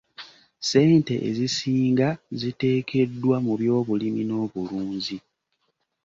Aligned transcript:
Ssente 0.59 1.15
ezisinga 1.29 2.09
ziteekeddwa 2.39 3.35
mu 3.45 3.53
byobulimi 3.59 4.21
n'obulunzi. 4.25 5.17